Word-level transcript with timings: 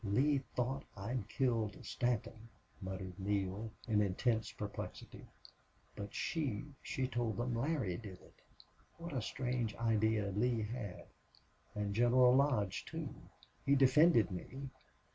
"Lee 0.03 0.39
thought 0.55 0.83
I'd 0.97 1.29
killed 1.29 1.77
Stanton," 1.85 2.49
muttered 2.81 3.19
Neale, 3.19 3.69
in 3.87 4.01
intense 4.01 4.51
perplexity. 4.51 5.27
"But 5.95 6.11
she 6.11 6.65
she 6.81 7.07
told 7.07 7.37
them 7.37 7.53
Larry 7.53 7.97
did 7.97 8.19
it.... 8.19 8.33
What 8.97 9.13
a 9.13 9.21
strange 9.21 9.75
idea 9.75 10.31
Lee 10.35 10.63
had 10.63 11.05
and 11.75 11.93
General 11.93 12.35
Lodge, 12.35 12.83
too. 12.85 13.13
He 13.63 13.75
defended 13.75 14.31
me.... 14.31 14.71